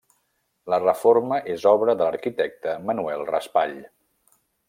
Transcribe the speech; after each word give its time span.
La 0.73 0.77
reforma 0.83 1.37
és 1.57 1.67
obra 1.73 1.95
de 1.99 2.07
l'arquitecte 2.09 2.75
Manuel 2.87 3.27
Raspall. 3.33 3.77